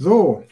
[0.00, 0.44] So,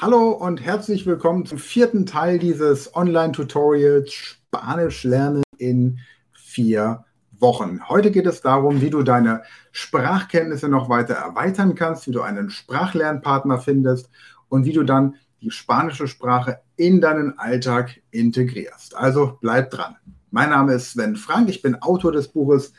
[0.00, 5.98] hallo und herzlich willkommen zum vierten Teil dieses Online-Tutorials Spanisch lernen in
[6.32, 7.04] vier
[7.38, 7.86] Wochen.
[7.90, 12.48] Heute geht es darum, wie du deine Sprachkenntnisse noch weiter erweitern kannst, wie du einen
[12.48, 14.08] Sprachlernpartner findest
[14.48, 18.96] und wie du dann die spanische Sprache in deinen Alltag integrierst.
[18.96, 19.96] Also bleib dran.
[20.30, 22.72] Mein Name ist Sven Frank, ich bin Autor des Buches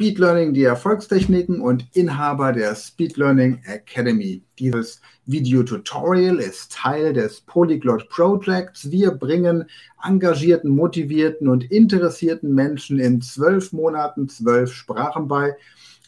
[0.00, 4.44] Speed Learning, die Erfolgstechniken und Inhaber der Speed Learning Academy.
[4.60, 8.92] Dieses Video-Tutorial ist Teil des Polyglot Projects.
[8.92, 9.64] Wir bringen
[10.06, 15.56] engagierten, motivierten und interessierten Menschen in zwölf Monaten zwölf Sprachen bei.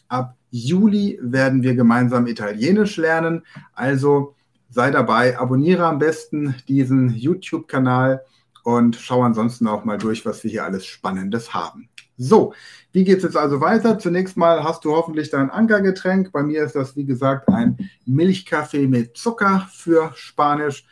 [0.07, 3.45] Ab Juli werden wir gemeinsam Italienisch lernen.
[3.73, 4.35] Also
[4.69, 8.21] sei dabei, abonniere am besten diesen YouTube-Kanal
[8.63, 11.89] und schau ansonsten auch mal durch, was wir hier alles Spannendes haben.
[12.17, 12.53] So,
[12.91, 13.97] wie geht es jetzt also weiter?
[13.97, 16.31] Zunächst mal hast du hoffentlich dein Ankergetränk.
[16.31, 20.85] Bei mir ist das, wie gesagt, ein Milchkaffee mit Zucker für Spanisch.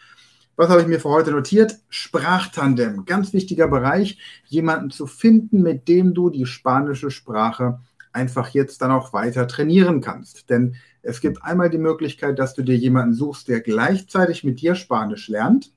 [0.55, 1.78] Was habe ich mir für heute notiert?
[1.90, 7.80] Sprachtandem, ganz wichtiger Bereich, jemanden zu finden, mit dem du die spanische Sprache
[8.12, 10.50] einfach jetzt dann auch weiter trainieren kannst.
[10.50, 14.75] Denn es gibt einmal die Möglichkeit, dass du dir jemanden suchst, der gleichzeitig mit dir
[14.75, 15.72] Spanisch lernt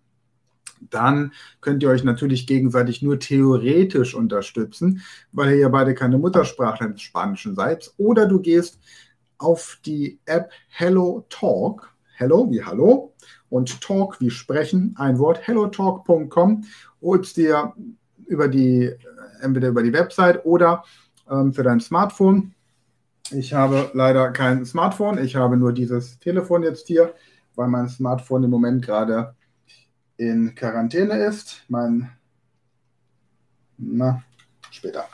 [0.90, 5.02] dann könnt ihr euch natürlich gegenseitig nur theoretisch unterstützen,
[5.32, 7.92] weil ihr ja beide keine Muttersprachler des Spanischen seid.
[7.96, 8.78] Oder du gehst
[9.38, 13.14] auf die App Hello Talk, Hello wie Hallo
[13.48, 16.64] und Talk wie Sprechen, ein Wort, hellotalk.com,
[17.02, 17.74] holst dir
[18.26, 18.92] über die,
[19.40, 20.84] entweder über die Website oder
[21.30, 22.54] ähm, für dein Smartphone.
[23.30, 27.14] Ich habe leider kein Smartphone, ich habe nur dieses Telefon jetzt hier,
[27.54, 29.34] weil mein Smartphone im Moment gerade
[30.16, 31.62] in Quarantäne ist.
[31.68, 32.10] Mein,
[33.78, 34.22] na,
[34.70, 35.06] später.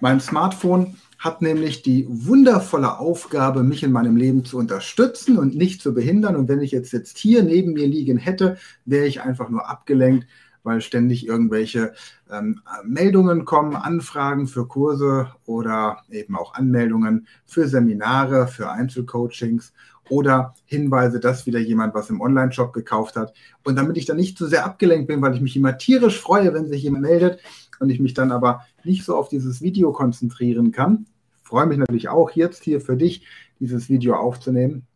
[0.00, 5.82] Mein Smartphone hat nämlich die wundervolle Aufgabe, mich in meinem Leben zu unterstützen und nicht
[5.82, 6.34] zu behindern.
[6.34, 10.26] Und wenn ich jetzt, jetzt hier neben mir liegen hätte, wäre ich einfach nur abgelenkt,
[10.62, 11.92] weil ständig irgendwelche
[12.30, 19.72] ähm, Meldungen kommen, Anfragen für Kurse oder eben auch Anmeldungen für Seminare, für Einzelcoachings
[20.10, 23.32] oder Hinweise, dass wieder jemand was im Online-Shop gekauft hat.
[23.64, 26.52] Und damit ich dann nicht zu sehr abgelenkt bin, weil ich mich immer tierisch freue,
[26.52, 27.40] wenn sich jemand meldet
[27.78, 31.06] und ich mich dann aber nicht so auf dieses Video konzentrieren kann,
[31.42, 33.26] freue mich natürlich auch jetzt hier für dich,
[33.58, 34.86] dieses Video aufzunehmen.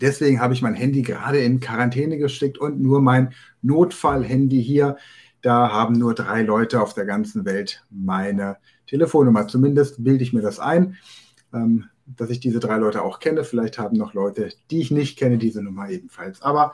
[0.00, 3.32] Deswegen habe ich mein Handy gerade in Quarantäne gesteckt und nur mein
[3.62, 4.96] Notfall-Handy hier.
[5.42, 9.48] Da haben nur drei Leute auf der ganzen Welt meine Telefonnummer.
[9.48, 10.96] Zumindest bilde ich mir das ein.
[11.52, 13.44] Ähm, dass ich diese drei Leute auch kenne.
[13.44, 16.42] Vielleicht haben noch Leute, die ich nicht kenne, diese Nummer ebenfalls.
[16.42, 16.72] Aber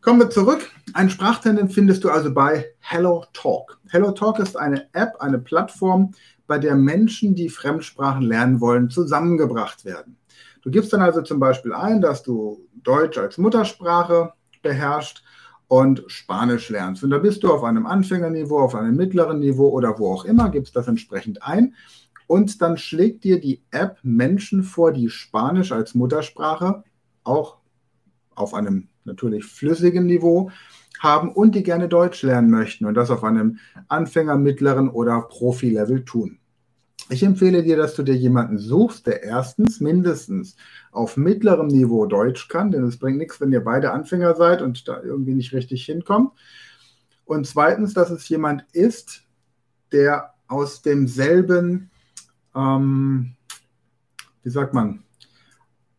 [0.00, 0.70] kommen wir zurück.
[0.94, 3.78] Ein Sprachtandem findest du also bei Hello Talk.
[3.88, 6.12] Hello Talk ist eine App, eine Plattform,
[6.46, 10.16] bei der Menschen, die Fremdsprachen lernen wollen, zusammengebracht werden.
[10.62, 14.32] Du gibst dann also zum Beispiel ein, dass du Deutsch als Muttersprache
[14.62, 15.22] beherrschst
[15.68, 17.04] und Spanisch lernst.
[17.04, 20.48] Und da bist du auf einem Anfängerniveau, auf einem mittleren Niveau oder wo auch immer,
[20.48, 21.74] gibst das entsprechend ein
[22.28, 26.84] und dann schlägt dir die App Menschen vor, die Spanisch als Muttersprache
[27.24, 27.56] auch
[28.36, 30.50] auf einem natürlich flüssigen Niveau
[31.00, 33.58] haben und die gerne Deutsch lernen möchten und das auf einem
[33.88, 36.38] Anfänger, mittleren oder Profi-Level tun.
[37.08, 40.56] Ich empfehle dir, dass du dir jemanden suchst, der erstens mindestens
[40.92, 44.86] auf mittlerem Niveau Deutsch kann, denn es bringt nichts, wenn ihr beide Anfänger seid und
[44.86, 46.32] da irgendwie nicht richtig hinkommt.
[47.24, 49.22] Und zweitens, dass es jemand ist,
[49.92, 51.90] der aus demselben
[52.54, 53.34] ähm,
[54.42, 55.02] wie sagt man,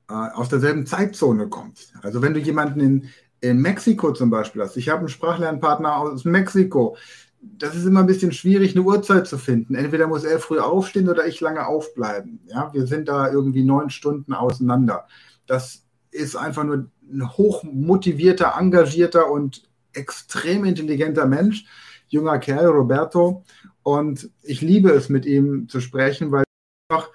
[0.10, 1.94] äh, aus derselben Zeitzone kommt.
[2.02, 3.10] Also wenn du jemanden in,
[3.42, 6.98] in Mexiko zum Beispiel hast, ich habe einen Sprachlernpartner aus Mexiko,
[7.42, 9.76] das ist immer ein bisschen schwierig, eine Uhrzeit zu finden.
[9.76, 12.40] Entweder muss er früh aufstehen oder ich lange aufbleiben.
[12.48, 15.08] Ja, wir sind da irgendwie neun Stunden auseinander.
[15.48, 21.66] Das ist einfach nur ein hochmotivierter, engagierter und extrem intelligenter Mensch,
[22.08, 23.44] junger Kerl, Roberto.
[23.84, 26.44] Und ich liebe es, mit ihm zu sprechen, weil
[26.90, 27.10] einfach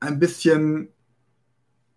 [0.00, 0.88] ein bisschen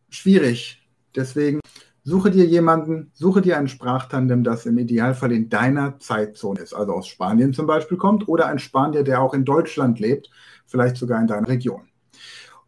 [0.09, 0.87] schwierig.
[1.15, 1.59] Deswegen
[2.03, 6.93] suche dir jemanden, suche dir ein Sprachtandem, das im Idealfall in deiner Zeitzone ist, also
[6.93, 10.29] aus Spanien zum Beispiel kommt oder ein Spanier, der auch in Deutschland lebt,
[10.67, 11.89] vielleicht sogar in deiner Region.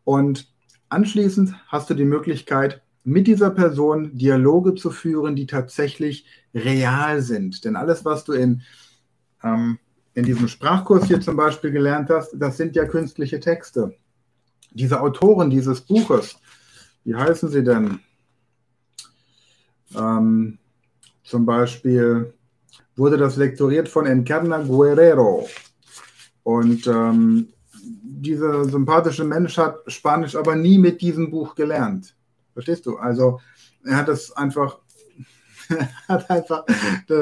[0.04, 0.51] Und
[0.90, 7.63] anschließend hast du die Möglichkeit, mit dieser Person Dialoge zu führen, die tatsächlich real sind.
[7.63, 8.63] Denn alles, was du in,
[9.44, 9.80] ähm,
[10.18, 13.96] in diesem Sprachkurs hier zum Beispiel gelernt hast, das sind ja künstliche Texte
[14.78, 16.38] diese Autoren dieses Buches,
[17.04, 18.00] wie heißen sie denn?
[19.96, 20.58] Ähm,
[21.24, 22.34] zum Beispiel
[22.96, 25.48] wurde das lektoriert von Encarna Guerrero.
[26.44, 27.50] Und ähm,
[27.81, 32.16] dieser sympathische Mensch hat Spanisch aber nie mit diesem Buch gelernt.
[32.54, 32.98] Verstehst du?
[32.98, 33.40] Also
[33.84, 34.80] er hat das einfach,
[36.08, 36.64] hat einfach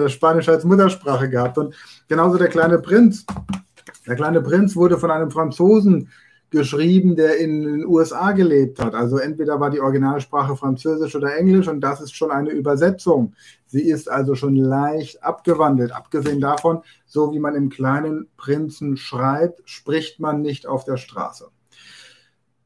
[0.08, 1.58] Spanisch als Muttersprache gehabt.
[1.58, 1.76] Und
[2.08, 3.26] genauso der kleine Prinz.
[4.08, 6.10] Der kleine Prinz wurde von einem Franzosen
[6.52, 8.94] geschrieben, der in den USA gelebt hat.
[8.94, 13.34] Also entweder war die Originalsprache Französisch oder Englisch und das ist schon eine Übersetzung.
[13.66, 15.92] Sie ist also schon leicht abgewandelt.
[15.92, 21.48] Abgesehen davon, so wie man im kleinen Prinzen schreibt, spricht man nicht auf der Straße.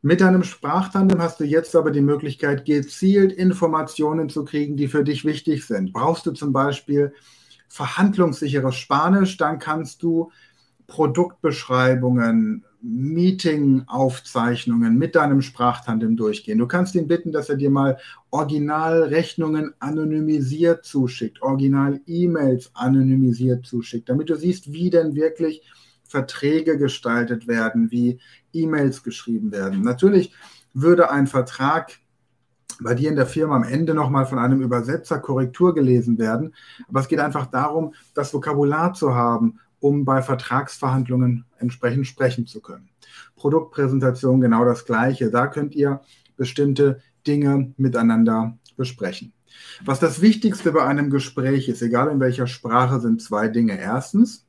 [0.01, 5.03] Mit deinem Sprachtandem hast du jetzt aber die Möglichkeit, gezielt Informationen zu kriegen, die für
[5.03, 5.91] dich wichtig sind.
[5.91, 7.11] Brauchst du zum Beispiel
[7.67, 10.31] verhandlungssicheres Spanisch, dann kannst du
[10.87, 16.59] Produktbeschreibungen, Meeting-Aufzeichnungen mit deinem Sprachtandem durchgehen.
[16.59, 17.97] Du kannst ihn bitten, dass er dir mal
[18.29, 25.61] Originalrechnungen anonymisiert zuschickt, Original-E-Mails anonymisiert zuschickt, damit du siehst, wie denn wirklich
[26.09, 28.19] Verträge gestaltet werden, wie
[28.51, 29.81] E-Mails geschrieben werden.
[29.81, 30.33] Natürlich
[30.73, 31.99] würde ein Vertrag
[32.81, 36.53] bei dir in der Firma am Ende nochmal von einem Übersetzer Korrektur gelesen werden.
[36.87, 42.61] Aber es geht einfach darum, das Vokabular zu haben um bei Vertragsverhandlungen entsprechend sprechen zu
[42.61, 42.89] können.
[43.35, 45.31] Produktpräsentation genau das gleiche.
[45.31, 46.01] Da könnt ihr
[46.37, 49.33] bestimmte Dinge miteinander besprechen.
[49.83, 53.79] Was das Wichtigste bei einem Gespräch ist, egal in welcher Sprache, sind zwei Dinge.
[53.79, 54.45] Erstens,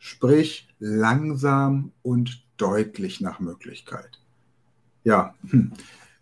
[0.00, 4.18] sprich langsam und deutlich nach Möglichkeit.
[5.04, 5.72] Ja, hm.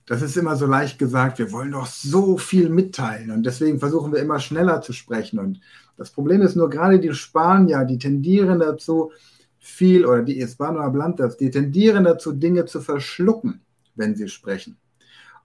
[0.05, 4.13] das ist immer so leicht gesagt, wir wollen doch so viel mitteilen und deswegen versuchen
[4.13, 5.61] wir immer schneller zu sprechen und
[5.97, 9.13] das Problem ist nur gerade die Spanier, die tendieren dazu,
[9.59, 13.61] viel, oder die Hispanohablantes, die tendieren dazu, Dinge zu verschlucken,
[13.97, 14.77] wenn sie sprechen.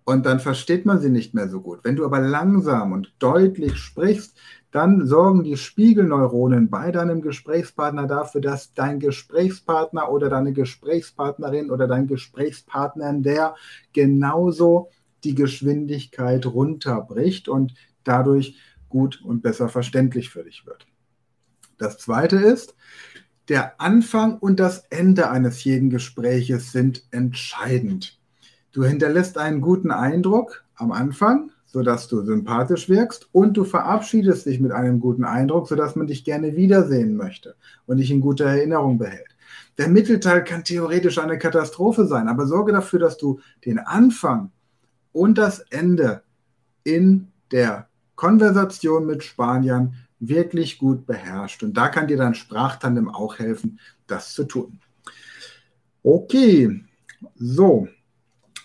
[0.06, 1.80] Und dann versteht man sie nicht mehr so gut.
[1.84, 4.38] Wenn du aber langsam und deutlich sprichst,
[4.72, 11.88] dann sorgen die Spiegelneuronen bei deinem Gesprächspartner dafür, dass dein Gesprächspartner oder deine Gesprächspartnerin oder
[11.88, 13.56] dein Gesprächspartner der
[13.94, 14.90] genauso
[15.24, 18.58] die Geschwindigkeit runterbricht und dadurch
[18.90, 20.86] gut und besser verständlich für dich wird.
[21.78, 22.76] Das zweite ist,
[23.50, 28.20] der Anfang und das Ende eines jeden Gespräches sind entscheidend.
[28.74, 34.60] Du hinterlässt einen guten Eindruck am Anfang, sodass du sympathisch wirkst und du verabschiedest dich
[34.60, 37.56] mit einem guten Eindruck, sodass man dich gerne wiedersehen möchte
[37.86, 39.36] und dich in guter Erinnerung behält.
[39.78, 44.52] Der Mittelteil kann theoretisch eine Katastrophe sein, aber sorge dafür, dass du den Anfang
[45.12, 46.24] und das Ende
[46.84, 51.62] in der Konversation mit Spaniern wirklich gut beherrscht.
[51.64, 54.80] Und da kann dir dein Sprachtandem auch helfen, das zu tun.
[56.02, 56.84] Okay,
[57.36, 57.88] so.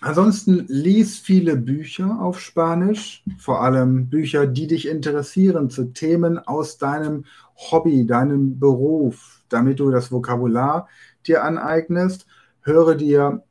[0.01, 6.77] Ansonsten lies viele Bücher auf Spanisch, vor allem Bücher, die dich interessieren zu Themen aus
[6.77, 7.25] deinem
[7.55, 10.87] Hobby, deinem Beruf, damit du das Vokabular
[11.27, 12.27] dir aneignest.
[12.61, 13.43] Höre dir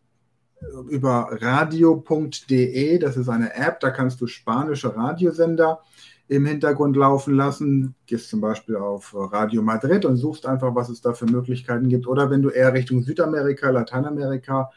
[0.88, 5.82] über radio.de, das ist eine App, da kannst du spanische Radiosender
[6.28, 7.94] im Hintergrund laufen lassen.
[8.06, 12.06] Gehst zum Beispiel auf Radio Madrid und suchst einfach, was es da für Möglichkeiten gibt.
[12.06, 14.70] Oder wenn du eher Richtung Südamerika, Lateinamerika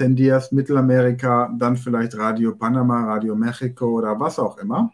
[0.00, 4.92] tendierst, Mittelamerika, dann vielleicht Radio Panama, Radio Mexiko oder was auch immer.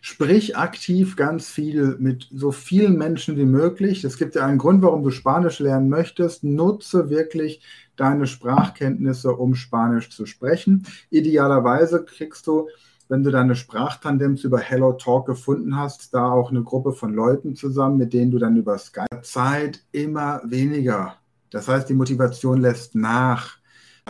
[0.00, 4.02] Sprich aktiv ganz viel mit so vielen Menschen wie möglich.
[4.02, 6.42] Es gibt ja einen Grund, warum du Spanisch lernen möchtest.
[6.42, 7.62] Nutze wirklich
[7.94, 10.84] deine Sprachkenntnisse, um Spanisch zu sprechen.
[11.10, 12.68] Idealerweise kriegst du,
[13.08, 17.54] wenn du deine Sprachtandems über Hello Talk gefunden hast, da auch eine Gruppe von Leuten
[17.54, 21.16] zusammen, mit denen du dann über Skype Zeit immer weniger.
[21.50, 23.57] Das heißt, die Motivation lässt nach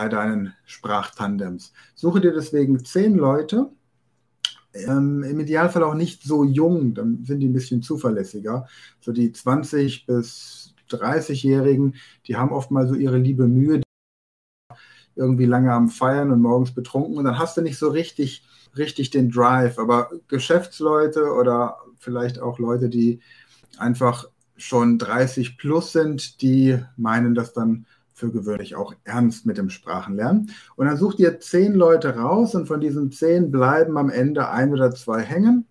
[0.07, 1.73] deinen Sprachtandems.
[1.95, 3.71] Suche dir deswegen zehn Leute,
[4.73, 8.67] ähm, Im Idealfall auch nicht so jung, dann sind die ein bisschen zuverlässiger.
[9.01, 11.95] So die 20 bis 30-Jährigen,
[12.27, 13.81] die haben oft mal so ihre liebe Mühe,
[15.15, 19.09] irgendwie lange am Feiern und morgens betrunken und dann hast du nicht so richtig, richtig
[19.09, 19.79] den Drive.
[19.79, 23.19] Aber Geschäftsleute oder vielleicht auch Leute, die
[23.77, 24.25] einfach
[24.55, 27.85] schon 30 plus sind, die meinen das dann
[28.19, 30.51] für gewöhnlich auch ernst mit dem Sprachenlernen.
[30.75, 34.73] Und dann such dir zehn Leute raus und von diesen zehn bleiben am Ende ein
[34.73, 35.65] oder zwei hängen.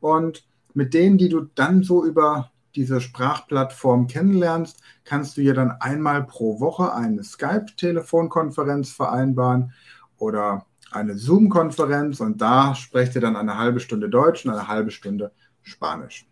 [0.00, 5.70] Und mit denen, die du dann so über diese Sprachplattform kennenlernst, kannst du ja dann
[5.70, 9.72] einmal pro Woche eine Skype-Telefonkonferenz vereinbaren
[10.18, 14.90] oder eine Zoom-Konferenz und da sprecht ihr dann eine halbe Stunde Deutsch und eine halbe
[14.90, 16.26] Stunde Spanisch.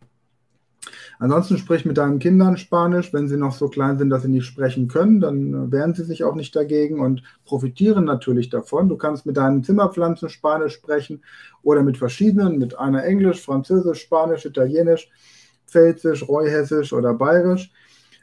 [1.24, 3.14] Ansonsten sprich mit deinen Kindern Spanisch.
[3.14, 6.04] Wenn sie noch so klein sind, dass sie nicht sprechen können, dann äh, wehren sie
[6.04, 8.90] sich auch nicht dagegen und profitieren natürlich davon.
[8.90, 11.22] Du kannst mit deinen Zimmerpflanzen Spanisch sprechen
[11.62, 15.08] oder mit verschiedenen, mit einer Englisch, Französisch, Spanisch, Italienisch,
[15.66, 17.72] Pfälzisch, Reuhessisch oder Bayerisch.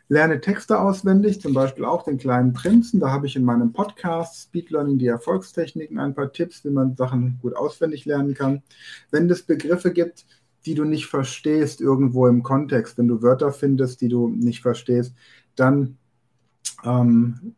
[0.07, 2.99] Lerne Texte auswendig, zum Beispiel auch den kleinen Prinzen.
[2.99, 6.95] Da habe ich in meinem Podcast Speed Learning die Erfolgstechniken ein paar Tipps, wie man
[6.95, 8.61] Sachen gut auswendig lernen kann.
[9.09, 10.25] Wenn es Begriffe gibt,
[10.65, 15.13] die du nicht verstehst irgendwo im Kontext, wenn du Wörter findest, die du nicht verstehst,
[15.55, 15.97] dann
[16.83, 17.55] ähm,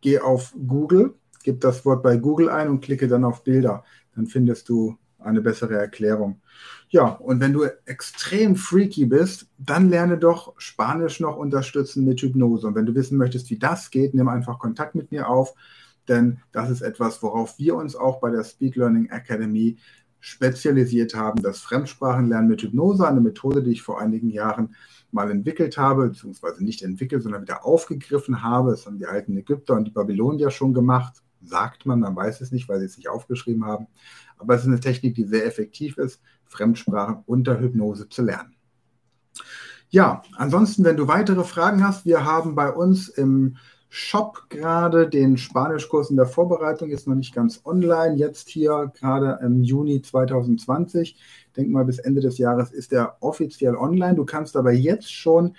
[0.00, 3.84] geh auf Google, gib das Wort bei Google ein und klicke dann auf Bilder.
[4.14, 6.40] Dann findest du eine bessere Erklärung.
[6.90, 12.66] Ja, und wenn du extrem freaky bist, dann lerne doch Spanisch noch unterstützen mit Hypnose.
[12.66, 15.54] Und wenn du wissen möchtest, wie das geht, nimm einfach Kontakt mit mir auf,
[16.08, 19.76] denn das ist etwas, worauf wir uns auch bei der Speed Learning Academy
[20.20, 21.42] spezialisiert haben.
[21.42, 24.74] Das Fremdsprachenlernen mit Hypnose, eine Methode, die ich vor einigen Jahren
[25.10, 28.72] mal entwickelt habe, beziehungsweise nicht entwickelt, sondern wieder aufgegriffen habe.
[28.72, 32.52] Das haben die alten Ägypter und die Babylonier schon gemacht, sagt man, man weiß es
[32.52, 33.86] nicht, weil sie es nicht aufgeschrieben haben.
[34.36, 38.54] Aber es ist eine Technik, die sehr effektiv ist, Fremdsprachen unter Hypnose zu lernen.
[39.90, 43.56] Ja, ansonsten, wenn du weitere Fragen hast, wir haben bei uns im
[43.90, 49.38] Shop gerade den Spanischkurs in der Vorbereitung, ist noch nicht ganz online, jetzt hier gerade
[49.42, 51.16] im Juni 2020.
[51.16, 54.16] Ich denke mal, bis Ende des Jahres ist er offiziell online.
[54.16, 55.54] Du kannst aber jetzt schon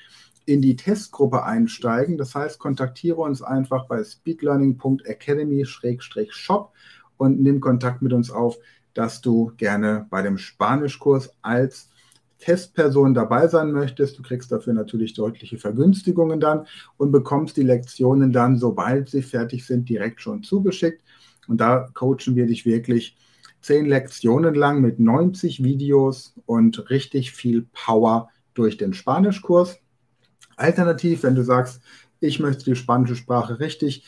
[0.45, 2.17] in die Testgruppe einsteigen.
[2.17, 6.71] Das heißt, kontaktiere uns einfach bei speedlearning.academy-shop
[7.17, 8.57] und nimm Kontakt mit uns auf,
[8.93, 11.89] dass du gerne bei dem Spanischkurs als
[12.39, 14.17] Testperson dabei sein möchtest.
[14.17, 16.65] Du kriegst dafür natürlich deutliche Vergünstigungen dann
[16.97, 21.03] und bekommst die Lektionen dann, sobald sie fertig sind, direkt schon zugeschickt.
[21.47, 23.17] Und da coachen wir dich wirklich
[23.61, 29.77] zehn Lektionen lang mit 90 Videos und richtig viel Power durch den Spanischkurs.
[30.55, 31.81] Alternativ, wenn du sagst,
[32.19, 34.05] ich möchte die spanische Sprache richtig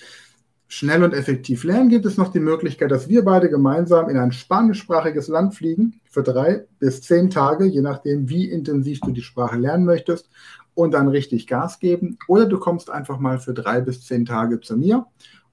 [0.72, 4.32] schnell und effektiv lernen, gibt es noch die Möglichkeit, dass wir beide gemeinsam in ein
[4.32, 9.58] spanischsprachiges Land fliegen für drei bis zehn Tage, je nachdem, wie intensiv du die Sprache
[9.58, 10.30] lernen möchtest
[10.74, 12.18] und dann richtig Gas geben.
[12.30, 15.08] Oder du kommst einfach mal für drei bis zehn Tage zu mir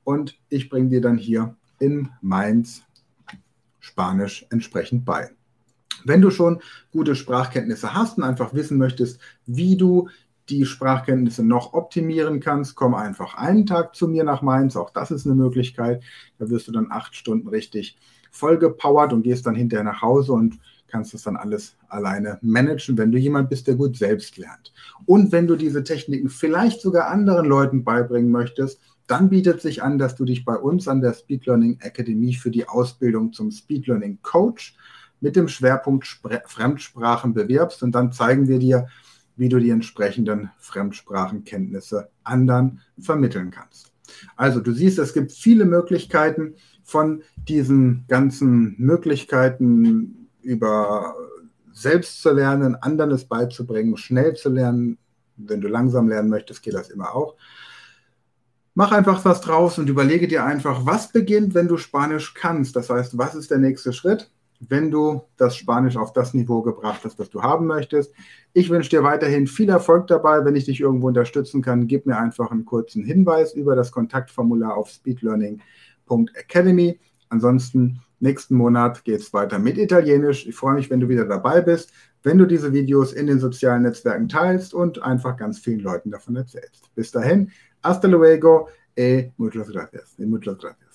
[0.04, 2.82] und ich bringe dir dann hier in Mainz
[3.80, 5.30] Spanisch entsprechend bei.
[6.04, 6.60] Wenn du schon
[6.92, 10.08] gute Sprachkenntnisse hast und einfach wissen möchtest, wie du
[10.50, 14.76] die Sprachkenntnisse noch optimieren kannst, komm einfach einen Tag zu mir nach Mainz.
[14.76, 16.02] Auch das ist eine Möglichkeit.
[16.38, 17.98] Da wirst du dann acht Stunden richtig
[18.30, 23.12] vollgepowert und gehst dann hinterher nach Hause und kannst das dann alles alleine managen, wenn
[23.12, 24.72] du jemand bist, der gut selbst lernt.
[25.06, 29.98] Und wenn du diese Techniken vielleicht sogar anderen Leuten beibringen möchtest, dann bietet sich an,
[29.98, 33.86] dass du dich bei uns an der Speed Learning Academy für die Ausbildung zum Speed
[33.86, 34.76] Learning Coach
[35.20, 38.88] mit dem Schwerpunkt Spre Fremdsprachen bewirbst und dann zeigen wir dir,
[39.38, 43.92] wie du die entsprechenden Fremdsprachenkenntnisse anderen vermitteln kannst.
[44.36, 51.14] Also du siehst, es gibt viele Möglichkeiten von diesen ganzen Möglichkeiten über
[51.72, 54.98] selbst zu lernen, anderen es beizubringen, schnell zu lernen.
[55.36, 57.36] Wenn du langsam lernen möchtest, geht das immer auch.
[58.74, 62.74] Mach einfach was draus und überlege dir einfach, was beginnt, wenn du Spanisch kannst.
[62.74, 64.30] Das heißt, was ist der nächste Schritt?
[64.60, 68.12] Wenn du das Spanisch auf das Niveau gebracht hast, das du haben möchtest.
[68.52, 70.44] Ich wünsche dir weiterhin viel Erfolg dabei.
[70.44, 74.76] Wenn ich dich irgendwo unterstützen kann, gib mir einfach einen kurzen Hinweis über das Kontaktformular
[74.76, 76.98] auf speedlearning.academy.
[77.28, 80.46] Ansonsten nächsten Monat geht es weiter mit Italienisch.
[80.46, 83.82] Ich freue mich, wenn du wieder dabei bist, wenn du diese Videos in den sozialen
[83.82, 86.94] Netzwerken teilst und einfach ganz vielen Leuten davon erzählst.
[86.94, 87.50] Bis dahin,
[87.82, 90.18] hasta luego e muchas gracias.
[90.18, 90.87] E muchas gracias.